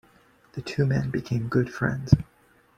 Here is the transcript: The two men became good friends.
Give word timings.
The 0.53 0.63
two 0.63 0.87
men 0.87 1.11
became 1.11 1.47
good 1.47 1.71
friends. 1.71 2.15